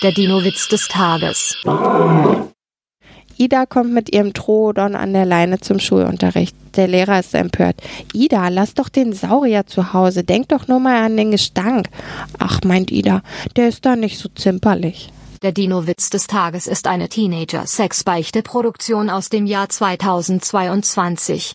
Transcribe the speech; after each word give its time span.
Der 0.00 0.12
Dino-Witz 0.12 0.68
des 0.68 0.86
Tages. 0.86 1.56
Ida 3.36 3.66
kommt 3.66 3.92
mit 3.92 4.14
ihrem 4.14 4.32
Troodon 4.32 4.94
an 4.94 5.12
der 5.12 5.26
Leine 5.26 5.58
zum 5.58 5.80
Schulunterricht. 5.80 6.54
Der 6.76 6.86
Lehrer 6.86 7.18
ist 7.18 7.34
empört. 7.34 7.82
Ida, 8.12 8.46
lass 8.46 8.74
doch 8.74 8.88
den 8.88 9.12
Saurier 9.12 9.66
zu 9.66 9.92
Hause. 9.92 10.22
Denk 10.22 10.50
doch 10.50 10.68
nur 10.68 10.78
mal 10.78 11.02
an 11.02 11.16
den 11.16 11.32
Gestank. 11.32 11.88
Ach, 12.38 12.60
meint 12.64 12.92
Ida, 12.92 13.22
der 13.56 13.70
ist 13.70 13.86
da 13.86 13.96
nicht 13.96 14.18
so 14.18 14.28
zimperlich. 14.28 15.10
Der 15.42 15.50
Dino-Witz 15.50 16.10
des 16.10 16.28
Tages 16.28 16.68
ist 16.68 16.86
eine 16.86 17.08
Teenager-Sexbeichte-Produktion 17.08 19.10
aus 19.10 19.30
dem 19.30 19.46
Jahr 19.46 19.68
2022. 19.68 21.44